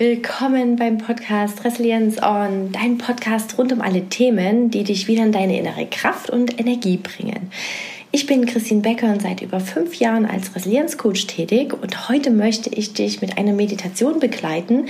[0.00, 5.32] Willkommen beim Podcast Resilienz On, dein Podcast rund um alle Themen, die dich wieder in
[5.32, 7.50] deine innere Kraft und Energie bringen.
[8.12, 12.70] Ich bin Christine Becker und seit über fünf Jahren als Resilienzcoach tätig und heute möchte
[12.70, 14.86] ich dich mit einer Meditation begleiten,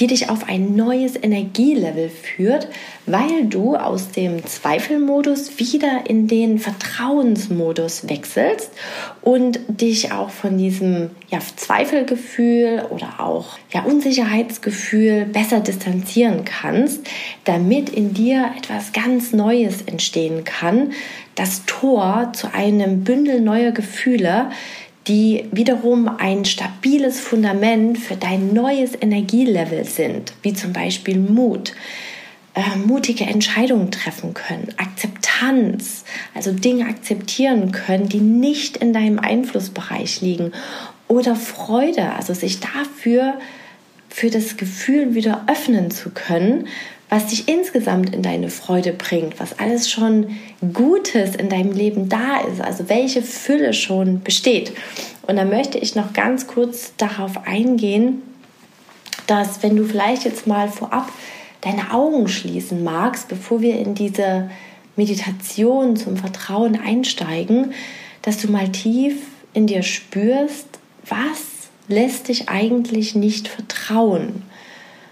[0.00, 2.66] die dich auf ein neues Energielevel führt,
[3.06, 8.72] weil du aus dem Zweifelmodus wieder in den Vertrauensmodus wechselst
[9.22, 17.00] und dich auch von diesem ja, Zweifelgefühl oder auch ja, Unsicherheitsgefühl besser distanzieren kannst,
[17.44, 20.92] damit in dir etwas ganz Neues entstehen kann,
[21.34, 24.50] das Tor zu einem Bündel neuer Gefühle,
[25.06, 31.74] die wiederum ein stabiles Fundament für dein neues Energielevel sind, wie zum Beispiel Mut,
[32.54, 40.20] äh, mutige Entscheidungen treffen können, Akzeptanz, also Dinge akzeptieren können, die nicht in deinem Einflussbereich
[40.20, 40.52] liegen,
[41.08, 43.34] oder Freude, also sich dafür
[44.08, 46.68] für das Gefühl wieder öffnen zu können,
[47.08, 50.38] was dich insgesamt in deine Freude bringt, was alles schon
[50.74, 54.72] Gutes in deinem Leben da ist, also welche Fülle schon besteht.
[55.26, 58.22] Und da möchte ich noch ganz kurz darauf eingehen,
[59.26, 61.10] dass wenn du vielleicht jetzt mal vorab
[61.62, 64.50] deine Augen schließen magst, bevor wir in diese
[64.96, 67.72] Meditation zum Vertrauen einsteigen,
[68.22, 69.16] dass du mal tief
[69.54, 70.77] in dir spürst,
[71.08, 74.42] was lässt dich eigentlich nicht vertrauen?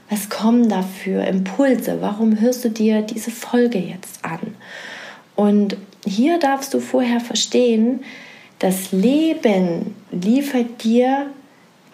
[0.09, 1.99] Was kommen da für Impulse?
[2.01, 4.55] Warum hörst du dir diese Folge jetzt an?
[5.35, 8.05] Und hier darfst du vorher verstehen,
[8.59, 11.31] das Leben liefert dir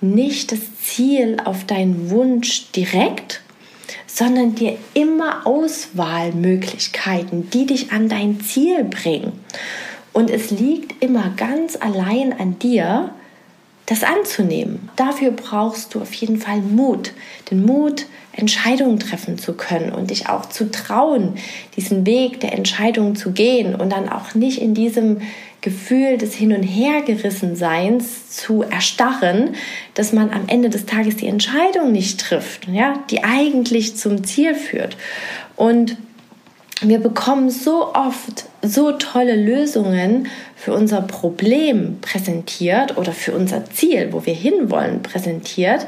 [0.01, 3.41] nicht das Ziel auf deinen Wunsch direkt,
[4.07, 9.33] sondern dir immer Auswahlmöglichkeiten, die dich an dein Ziel bringen.
[10.13, 13.11] Und es liegt immer ganz allein an dir,
[13.87, 14.91] das anzunehmen.
[14.97, 17.13] Dafür brauchst du auf jeden Fall Mut.
[17.51, 21.35] Den Mut, Entscheidungen treffen zu können und dich auch zu trauen,
[21.77, 25.21] diesen Weg der Entscheidungen zu gehen und dann auch nicht in diesem
[25.61, 29.55] Gefühl des Hin- und Hergerissenseins zu erstarren,
[29.95, 34.55] dass man am Ende des Tages die Entscheidung nicht trifft, ja, die eigentlich zum Ziel
[34.55, 34.97] führt.
[35.55, 35.97] Und
[36.83, 44.09] wir bekommen so oft so tolle Lösungen für unser Problem präsentiert oder für unser Ziel,
[44.13, 45.87] wo wir hinwollen, präsentiert,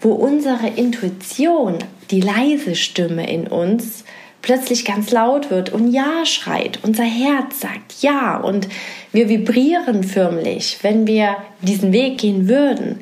[0.00, 1.78] wo unsere Intuition,
[2.10, 4.04] die leise Stimme in uns,
[4.42, 6.78] plötzlich ganz laut wird und Ja schreit.
[6.82, 8.68] Unser Herz sagt Ja und
[9.12, 13.00] wir vibrieren förmlich, wenn wir diesen Weg gehen würden.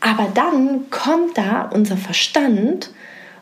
[0.00, 2.90] Aber dann kommt da unser Verstand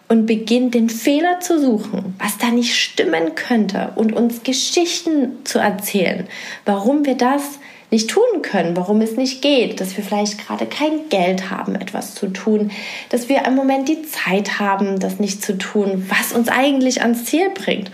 [0.09, 5.59] und beginnt den Fehler zu suchen, was da nicht stimmen könnte und uns Geschichten zu
[5.59, 6.27] erzählen,
[6.65, 7.59] warum wir das
[7.91, 12.15] nicht tun können, warum es nicht geht, dass wir vielleicht gerade kein Geld haben, etwas
[12.15, 12.71] zu tun,
[13.11, 17.25] dass wir im Moment die Zeit haben, das nicht zu tun, was uns eigentlich ans
[17.25, 17.91] Ziel bringt.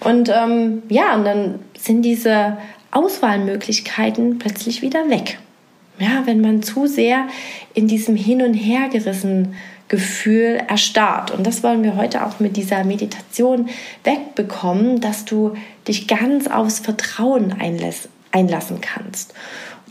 [0.00, 2.58] Und ähm, ja, und dann sind diese
[2.92, 5.38] Auswahlmöglichkeiten plötzlich wieder weg.
[5.98, 7.26] Ja, wenn man zu sehr
[7.72, 9.54] in diesem Hin und Her gerissen
[9.94, 11.30] Gefühl erstarrt.
[11.30, 13.68] Und das wollen wir heute auch mit dieser Meditation
[14.02, 15.54] wegbekommen, dass du
[15.86, 17.54] dich ganz aufs Vertrauen
[18.32, 19.34] einlassen kannst.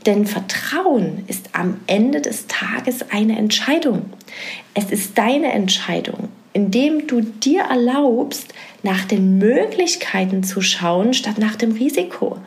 [0.06, 4.08] Denn Vertrauen ist am Ende des Tages eine Entscheidung.
[4.74, 11.56] Es ist deine Entscheidung, indem du dir erlaubst, nach den Möglichkeiten zu schauen, statt nach
[11.56, 12.40] dem Risiko.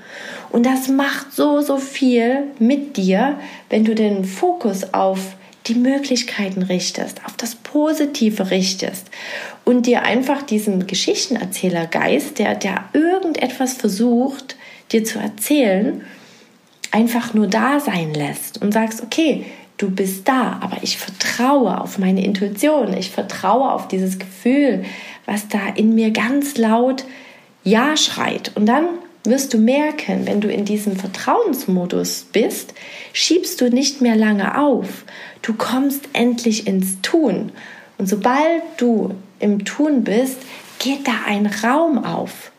[0.50, 3.38] Und das macht so, so viel mit dir,
[3.70, 5.36] wenn du den Fokus auf
[5.66, 9.10] die Möglichkeiten richtest, auf das Positive richtest
[9.64, 14.56] und dir einfach diesen Geschichtenerzählergeist, der, der irgendetwas versucht,
[14.92, 16.04] dir zu erzählen,
[16.92, 19.46] einfach nur da sein lässt und sagst, okay,
[19.76, 24.84] du bist da, aber ich vertraue auf meine Intuition, ich vertraue auf dieses Gefühl,
[25.26, 27.04] was da in mir ganz laut
[27.64, 28.52] Ja schreit.
[28.54, 28.86] Und dann
[29.26, 32.74] wirst du merken, wenn du in diesem Vertrauensmodus bist,
[33.12, 35.04] schiebst du nicht mehr lange auf.
[35.42, 37.52] Du kommst endlich ins Tun.
[37.98, 40.38] Und sobald du im Tun bist,
[40.78, 42.52] geht da ein Raum auf,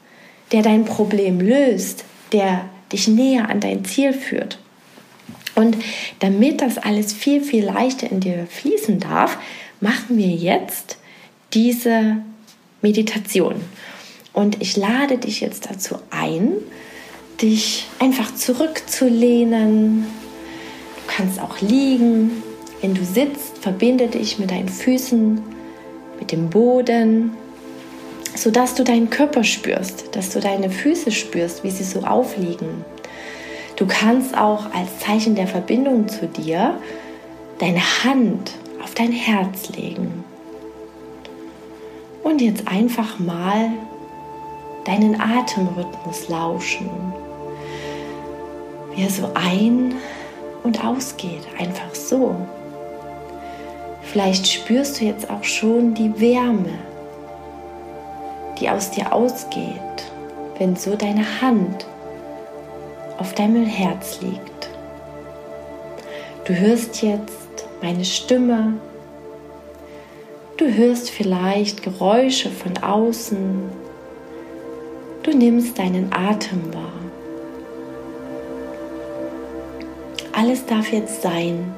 [0.51, 4.57] der dein Problem löst, der dich näher an dein Ziel führt.
[5.55, 5.77] Und
[6.19, 9.37] damit das alles viel, viel leichter in dir fließen darf,
[9.81, 10.97] machen wir jetzt
[11.53, 12.17] diese
[12.81, 13.55] Meditation.
[14.38, 16.51] Und ich lade dich jetzt dazu ein,
[17.42, 20.04] dich einfach zurückzulehnen.
[20.04, 22.44] Du kannst auch liegen.
[22.80, 25.42] Wenn du sitzt, verbinde dich mit deinen Füßen,
[26.19, 27.31] mit dem Boden,
[28.36, 32.86] sodass du deinen Körper spürst, dass du deine Füße spürst, wie sie so aufliegen.
[33.75, 36.80] Du kannst auch als Zeichen der Verbindung zu dir
[37.57, 38.51] deine Hand
[38.84, 40.24] auf dein Herz legen
[42.22, 43.72] Und jetzt einfach mal
[44.88, 46.89] deinen Atemrhythmus lauschen,
[48.95, 49.95] wie er so ein-
[50.63, 52.36] und ausgeht, einfach so.
[54.01, 56.80] Vielleicht spürst du jetzt auch schon die Wärme,
[58.60, 59.81] die aus dir ausgeht,
[60.57, 61.86] wenn so deine Hand
[63.18, 64.69] auf deinem Herz liegt.
[66.45, 68.74] Du hörst jetzt meine Stimme.
[70.56, 73.87] Du hörst vielleicht Geräusche von außen.
[75.27, 77.01] Du nimmst deinen Atem wahr.
[80.31, 81.75] Alles darf jetzt sein.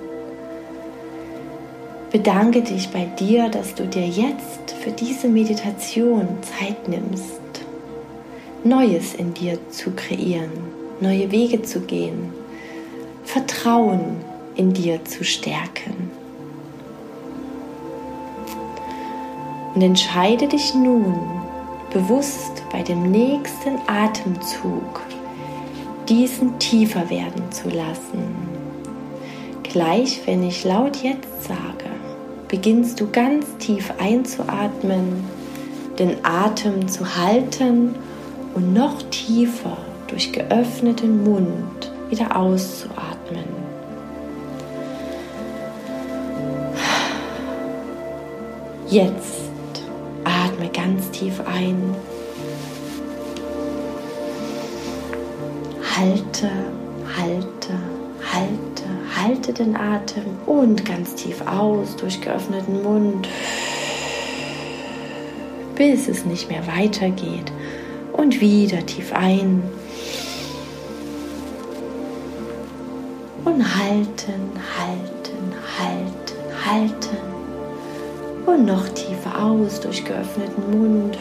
[2.12, 7.42] Bedanke dich bei dir, dass du dir jetzt für diese Meditation Zeit nimmst,
[8.64, 10.52] Neues in dir zu kreieren,
[11.02, 12.32] neue Wege zu gehen,
[13.24, 14.18] Vertrauen
[14.54, 16.12] in dir zu stärken.
[19.74, 21.39] Und entscheide dich nun
[21.92, 25.02] bewusst bei dem nächsten Atemzug
[26.08, 28.36] diesen tiefer werden zu lassen.
[29.64, 31.90] Gleich, wenn ich laut jetzt sage,
[32.48, 35.24] beginnst du ganz tief einzuatmen,
[36.00, 37.96] den Atem zu halten
[38.56, 39.78] und noch tiefer
[40.08, 43.46] durch geöffneten Mund wieder auszuatmen.
[48.90, 49.49] Jetzt
[50.60, 51.96] atme ganz tief ein.
[55.96, 56.50] Halte,
[57.18, 57.74] halte,
[58.34, 58.84] halte,
[59.16, 63.28] halte den Atem und ganz tief aus durch geöffneten Mund,
[65.76, 67.52] bis es nicht mehr weitergeht.
[68.14, 69.64] Und wieder tief ein.
[73.46, 77.30] Und halten, halten, halten, halten.
[78.46, 79.09] Und noch tiefer
[79.42, 81.18] aus durch geöffneten Mund.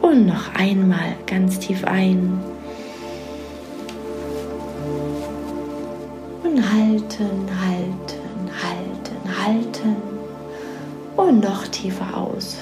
[0.00, 2.40] Und noch einmal ganz tief ein.
[6.42, 9.96] Und halten, halten, halten, halten.
[11.16, 12.56] Und noch tiefer aus.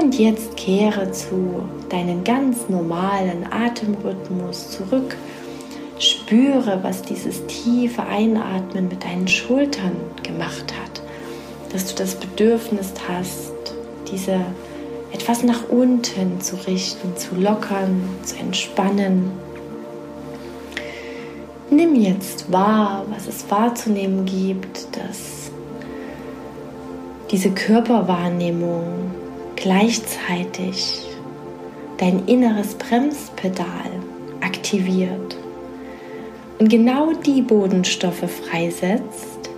[0.00, 5.14] Und jetzt kehre zu deinen ganz normalen Atemrhythmus zurück.
[5.98, 9.92] Spüre, was dieses tiefe Einatmen mit deinen Schultern
[10.22, 11.02] gemacht hat.
[11.70, 13.52] Dass du das Bedürfnis hast,
[14.10, 14.40] diese
[15.12, 19.30] etwas nach unten zu richten, zu lockern, zu entspannen.
[21.68, 25.50] Nimm jetzt wahr, was es wahrzunehmen gibt, dass
[27.30, 29.09] diese Körperwahrnehmung
[29.60, 31.02] gleichzeitig
[31.98, 33.90] dein inneres Bremspedal
[34.40, 35.36] aktiviert
[36.58, 39.50] und genau die Bodenstoffe freisetzt,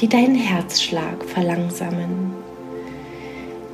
[0.00, 2.32] die deinen Herzschlag verlangsamen,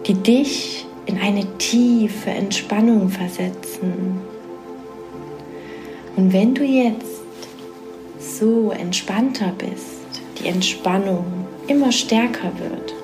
[0.07, 4.21] die dich in eine tiefe Entspannung versetzen.
[6.17, 7.23] Und wenn du jetzt
[8.19, 11.25] so entspannter bist, die Entspannung
[11.67, 12.96] immer stärker wird,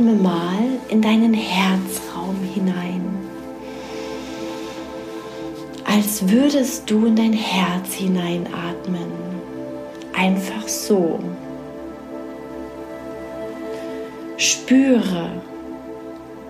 [0.00, 3.04] atme mal in deinen Herzraum hinein,
[5.84, 9.10] als würdest du in dein Herz hineinatmen,
[10.14, 11.18] einfach so.
[14.38, 15.28] Spüre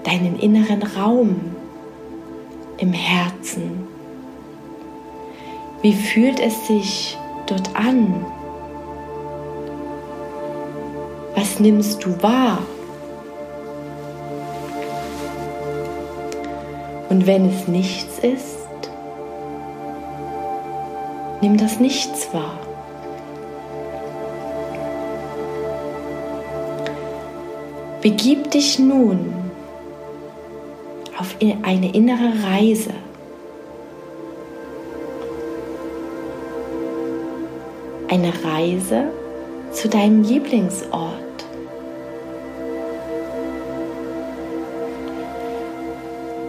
[0.04, 1.40] deinen inneren Raum
[2.78, 3.88] im Herzen.
[5.82, 8.24] Wie fühlt es sich dort an?
[11.34, 12.58] Was nimmst du wahr?
[17.20, 18.66] Und wenn es nichts ist,
[21.42, 22.58] nimm das Nichts wahr.
[28.00, 29.34] Begib dich nun
[31.18, 32.94] auf eine innere Reise.
[38.08, 39.10] Eine Reise
[39.72, 41.29] zu deinem Lieblingsort.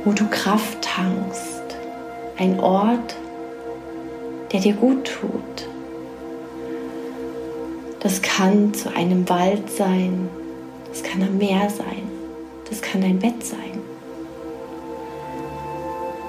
[0.03, 1.61] Wo du Kraft tankst.
[2.37, 3.15] Ein Ort,
[4.51, 5.67] der dir gut tut.
[7.99, 10.29] Das kann zu einem Wald sein,
[10.89, 12.09] das kann am Meer sein,
[12.67, 13.79] das kann dein Bett sein.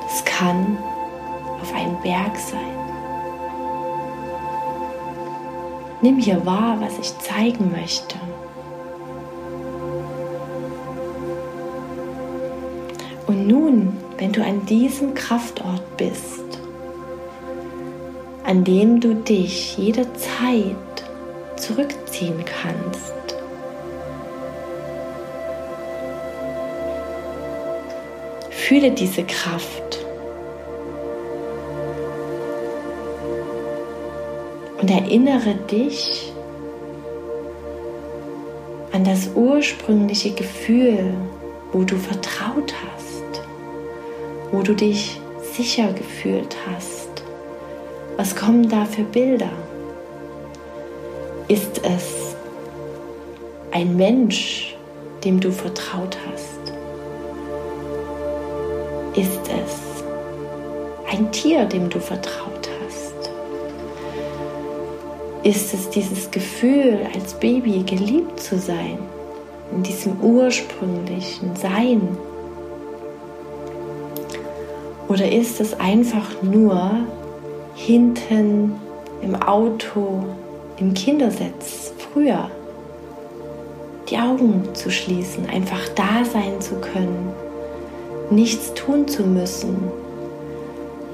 [0.03, 0.77] Das kann
[1.63, 2.59] auf einem Berg sein.
[6.03, 8.17] Nimm hier wahr, was ich zeigen möchte.
[13.27, 16.43] Und nun, wenn du an diesem Kraftort bist,
[18.45, 20.77] an dem du dich jederzeit
[21.57, 23.13] zurückziehen kannst.
[28.51, 29.99] Fühle diese Kraft.
[34.81, 36.33] Und erinnere dich
[38.93, 41.15] an das ursprüngliche Gefühl,
[41.73, 43.12] wo du vertraut hast,
[44.53, 45.19] wo du dich
[45.55, 47.09] sicher gefühlt hast.
[48.19, 49.51] Was kommen da für Bilder?
[51.49, 52.37] Ist es
[53.73, 54.77] ein Mensch,
[55.25, 56.73] dem du vertraut hast?
[59.19, 60.05] Ist es
[61.11, 63.31] ein Tier, dem du vertraut hast?
[65.43, 68.99] Ist es dieses Gefühl, als Baby geliebt zu sein,
[69.75, 72.17] in diesem ursprünglichen Sein?
[75.13, 76.91] Oder ist es einfach nur
[77.75, 78.77] hinten
[79.21, 80.25] im Auto,
[80.79, 82.51] im Kindersitz, früher,
[84.09, 87.29] die Augen zu schließen, einfach da sein zu können,
[88.31, 89.77] nichts tun zu müssen,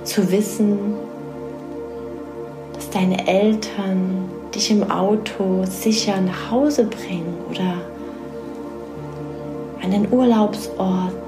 [0.05, 0.79] zu wissen,
[2.75, 7.75] dass deine Eltern dich im Auto sicher nach Hause bringen oder
[9.83, 11.28] an den Urlaubsort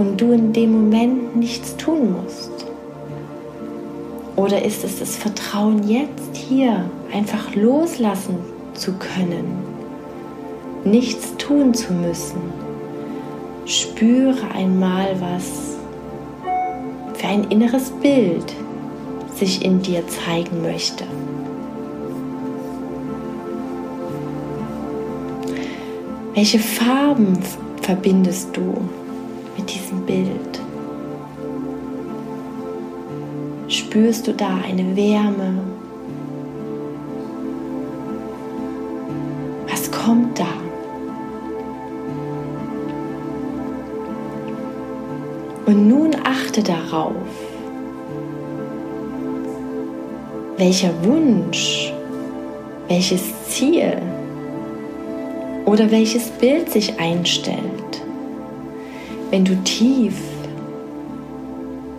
[0.00, 2.50] und du in dem Moment nichts tun musst.
[4.34, 8.36] Oder ist es das Vertrauen jetzt hier einfach loslassen
[8.72, 9.58] zu können,
[10.84, 12.40] nichts tun zu müssen?
[13.66, 15.76] Spüre einmal, was
[17.12, 18.54] für ein inneres Bild
[19.34, 21.04] sich in dir zeigen möchte.
[26.32, 27.38] Welche Farben
[27.82, 28.88] verbindest du
[29.56, 30.60] mit diesem Bild?
[33.90, 35.58] spürst du da eine Wärme?
[39.68, 40.46] Was kommt da?
[45.66, 47.14] Und nun achte darauf,
[50.56, 51.92] welcher Wunsch,
[52.86, 54.00] welches Ziel
[55.64, 58.02] oder welches Bild sich einstellt,
[59.30, 60.20] wenn du tief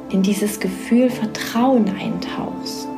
[0.10, 2.90] in dieses Gefühl Vertrauen eintauchst,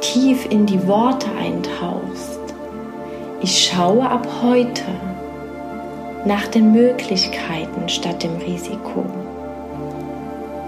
[0.00, 2.38] tief in die Worte eintauchst.
[3.42, 4.84] Ich schaue ab heute
[6.24, 9.04] nach den Möglichkeiten statt dem Risiko.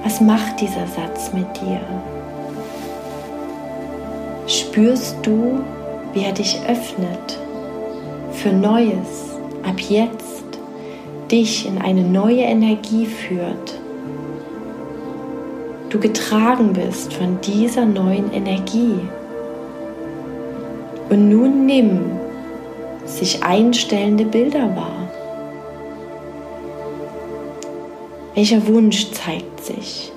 [0.02, 1.80] Was macht dieser Satz mit dir?
[4.48, 5.60] Spürst du,
[6.12, 7.38] wie er dich öffnet
[8.32, 9.35] für Neues
[9.66, 10.46] ab jetzt?
[11.30, 13.78] dich in eine neue Energie führt.
[15.90, 18.98] Du getragen bist von dieser neuen Energie.
[21.08, 22.00] Und nun nimm
[23.04, 25.08] sich einstellende Bilder wahr.
[28.34, 30.12] Welcher Wunsch zeigt sich?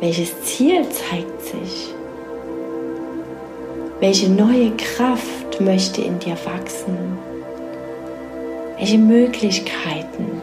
[0.00, 1.94] Welches Ziel zeigt sich?
[4.00, 7.23] Welche neue Kraft möchte in dir wachsen?
[8.84, 10.42] Welche Möglichkeiten?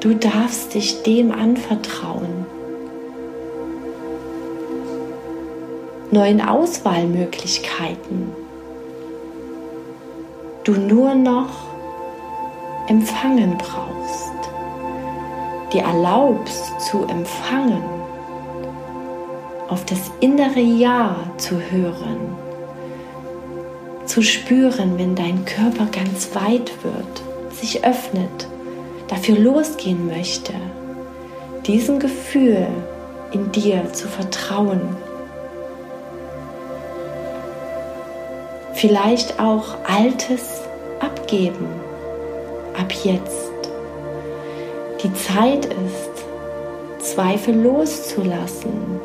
[0.00, 2.46] Du darfst dich dem anvertrauen.
[6.10, 8.32] Neuen Auswahlmöglichkeiten.
[10.64, 11.54] Du nur noch
[12.88, 14.32] empfangen brauchst.
[15.72, 17.84] Dir erlaubst zu empfangen
[19.68, 22.47] auf das innere Ja zu hören,
[24.08, 27.22] zu spüren, wenn dein Körper ganz weit wird,
[27.52, 28.48] sich öffnet,
[29.08, 30.54] dafür losgehen möchte,
[31.66, 32.66] diesem Gefühl
[33.32, 34.96] in dir zu vertrauen.
[38.72, 40.62] Vielleicht auch Altes
[41.00, 41.66] abgeben,
[42.78, 43.50] ab jetzt.
[45.02, 49.00] Die Zeit ist, Zweifel loszulassen,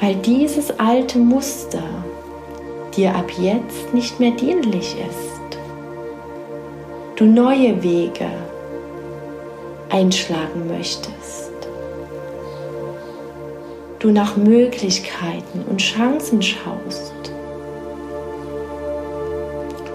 [0.00, 1.82] weil dieses alte Muster
[2.96, 5.58] dir ab jetzt nicht mehr dienlich ist.
[7.16, 8.28] Du neue Wege
[9.90, 11.52] einschlagen möchtest.
[13.98, 17.12] Du nach Möglichkeiten und Chancen schaust.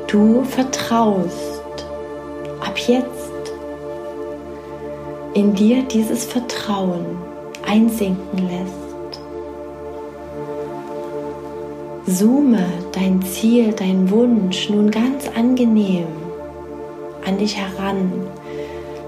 [0.07, 1.85] Du vertraust
[2.61, 3.53] ab jetzt
[5.33, 7.05] in dir dieses Vertrauen
[7.67, 8.86] einsinken lässt.
[12.09, 16.07] Zoome dein Ziel, dein Wunsch nun ganz angenehm
[17.25, 18.09] an dich heran.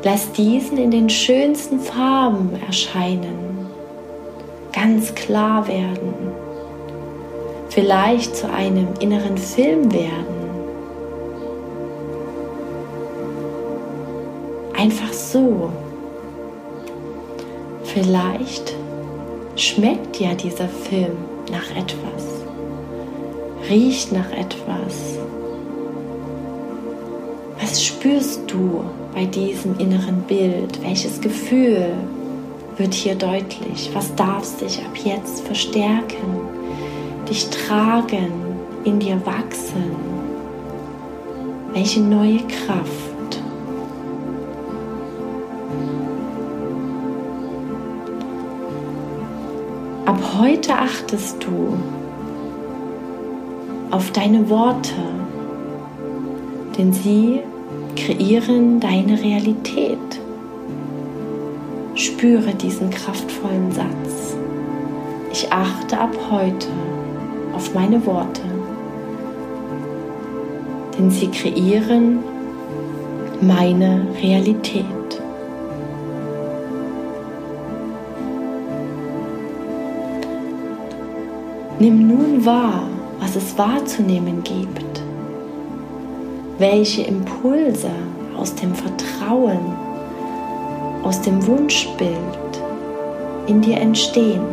[0.04, 3.70] Lass diesen in den schönsten Farben erscheinen,
[4.74, 6.14] ganz klar werden,
[7.70, 10.36] vielleicht zu einem inneren Film werden.
[14.78, 15.72] Einfach so.
[17.86, 18.76] Vielleicht
[19.56, 21.18] schmeckt ja dieser Film
[21.50, 22.39] nach etwas,
[23.70, 25.20] riecht nach etwas.
[27.60, 28.84] Was spürst du
[29.14, 30.82] bei diesem inneren Bild?
[30.82, 31.92] Welches Gefühl
[32.78, 33.92] wird hier deutlich?
[33.94, 36.40] Was darf sich ab jetzt verstärken,
[37.30, 38.32] dich tragen,
[38.86, 39.96] in dir wachsen?
[41.74, 43.42] Welche neue Kraft?
[50.06, 51.78] Ab heute achtest du
[53.92, 54.94] auf deine Worte,
[56.78, 57.42] denn sie
[57.96, 59.98] kreieren deine Realität.
[61.96, 64.36] Spüre diesen kraftvollen Satz.
[65.32, 66.68] Ich achte ab heute
[67.54, 68.42] auf meine Worte,
[70.98, 72.20] denn sie kreieren
[73.42, 74.86] meine Realität.
[81.80, 82.89] Nimm nun wahr,
[83.20, 84.90] was es wahrzunehmen gibt
[86.60, 87.90] welche Impulse
[88.38, 89.60] aus dem Vertrauen,
[91.04, 92.12] aus dem Wunschbild
[93.48, 94.44] in dir entstehen.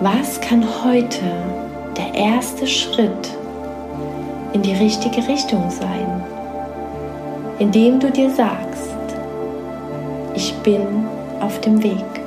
[0.00, 1.24] Was kann heute
[1.96, 3.30] der erste Schritt
[4.52, 6.24] in die richtige Richtung sein,
[7.58, 8.90] indem du dir sagst,
[10.34, 11.06] ich bin
[11.40, 12.21] auf dem Weg.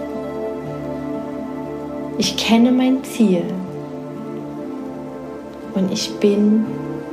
[2.17, 3.43] Ich kenne mein Ziel
[5.73, 6.65] und ich bin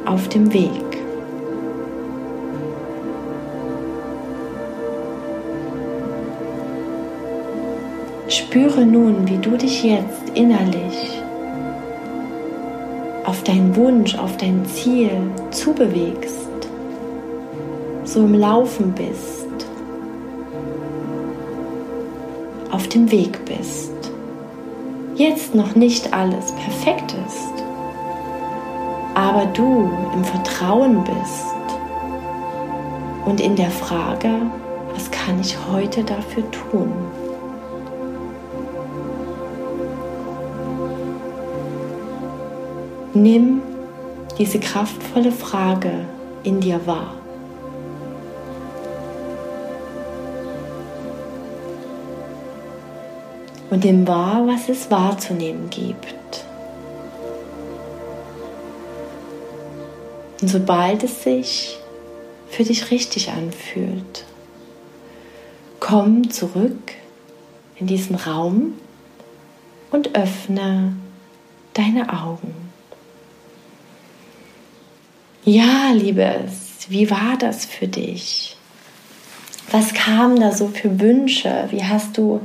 [0.07, 0.71] auf dem Weg.
[8.29, 11.21] Spüre nun, wie du dich jetzt innerlich
[13.25, 15.11] auf deinen Wunsch, auf dein Ziel
[15.51, 16.49] zubewegst,
[18.05, 19.67] so im Laufen bist,
[22.71, 23.92] auf dem Weg bist.
[25.25, 27.53] Jetzt noch nicht alles perfekt ist
[29.15, 31.47] aber du im Vertrauen bist
[33.25, 34.31] und in der Frage,
[34.93, 36.93] was kann ich heute dafür tun?
[43.15, 43.61] Nimm
[44.39, 45.93] diese kraftvolle Frage
[46.43, 47.22] in dir wahr.
[53.73, 56.45] Und nimm wahr, was es wahrzunehmen gibt.
[60.43, 61.79] Und sobald es sich
[62.51, 64.27] für dich richtig anfühlt,
[65.81, 66.93] komm zurück
[67.77, 68.75] in diesen Raum
[69.91, 70.95] und öffne
[71.73, 72.55] deine Augen.
[75.47, 78.55] Ja, Liebes, wie war das für dich?
[79.71, 81.69] Was kam da so für Wünsche?
[81.71, 82.43] Wie hast du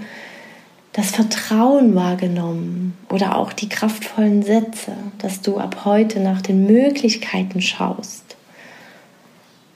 [0.97, 7.61] das Vertrauen wahrgenommen oder auch die kraftvollen Sätze, dass du ab heute nach den Möglichkeiten
[7.61, 8.35] schaust,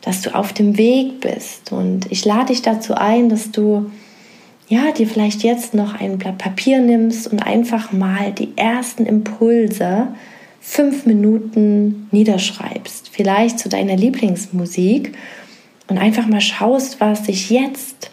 [0.01, 1.71] dass du auf dem Weg bist.
[1.71, 3.91] Und ich lade dich dazu ein, dass du
[4.67, 10.07] ja, dir vielleicht jetzt noch ein Blatt Papier nimmst und einfach mal die ersten Impulse
[10.59, 15.15] fünf Minuten niederschreibst, vielleicht zu deiner Lieblingsmusik
[15.87, 18.10] und einfach mal schaust, was sich jetzt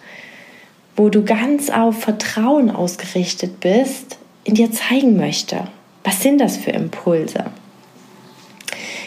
[0.99, 5.69] wo du ganz auf Vertrauen ausgerichtet bist, in dir zeigen möchte.
[6.03, 7.45] Was sind das für Impulse?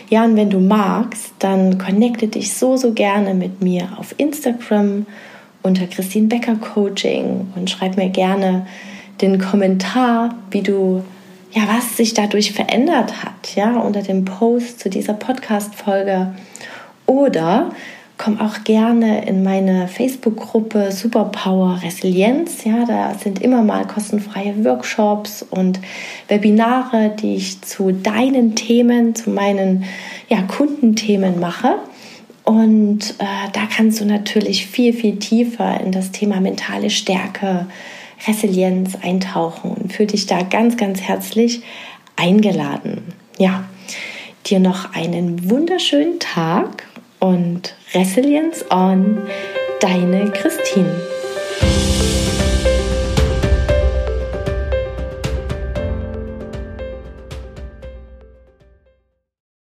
[0.10, 5.06] Ja, und wenn du magst, dann connecte dich so, so gerne mit mir auf Instagram
[5.64, 8.66] unter Christine Becker Coaching und schreib mir gerne
[9.20, 11.04] den Kommentar, wie du,
[11.52, 16.36] ja, was sich dadurch verändert hat, ja, unter dem Post zu dieser Podcast-Folge.
[17.06, 17.72] Oder
[18.22, 22.64] komm auch gerne in meine Facebook-Gruppe Superpower Resilienz.
[22.66, 25.80] Ja, da sind immer mal kostenfreie Workshops und
[26.28, 29.86] Webinare, die ich zu deinen Themen, zu meinen
[30.30, 31.80] ja, Kundenthemen mache.
[32.44, 37.66] Und äh, da kannst du natürlich viel, viel tiefer in das Thema mentale Stärke,
[38.28, 41.64] Resilienz eintauchen und fühle dich da ganz, ganz herzlich
[42.18, 43.02] eingeladen.
[43.40, 43.64] Ja,
[44.46, 46.86] dir noch einen wunderschönen Tag
[47.20, 49.28] und Resilience on,
[49.82, 50.90] deine Christine.